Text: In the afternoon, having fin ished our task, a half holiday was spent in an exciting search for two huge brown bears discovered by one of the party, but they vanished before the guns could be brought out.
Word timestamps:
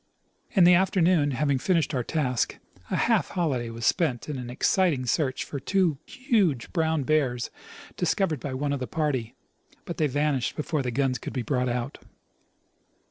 In 0.53 0.63
the 0.63 0.73
afternoon, 0.73 1.29
having 1.29 1.59
fin 1.59 1.77
ished 1.77 1.93
our 1.93 2.03
task, 2.03 2.57
a 2.89 2.95
half 2.95 3.27
holiday 3.27 3.69
was 3.69 3.85
spent 3.85 4.27
in 4.27 4.39
an 4.39 4.49
exciting 4.49 5.05
search 5.05 5.43
for 5.43 5.59
two 5.59 5.99
huge 6.07 6.73
brown 6.73 7.03
bears 7.03 7.51
discovered 7.97 8.39
by 8.39 8.55
one 8.55 8.73
of 8.73 8.79
the 8.79 8.87
party, 8.87 9.35
but 9.85 9.97
they 9.97 10.07
vanished 10.07 10.55
before 10.55 10.81
the 10.81 10.89
guns 10.89 11.19
could 11.19 11.33
be 11.33 11.43
brought 11.43 11.69
out. 11.69 11.99